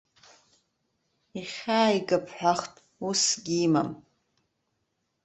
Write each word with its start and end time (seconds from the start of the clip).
Ихьааига 1.39 2.17
бҳәахт, 2.25 2.73
уссгьы 3.07 3.55
имам. 3.65 3.89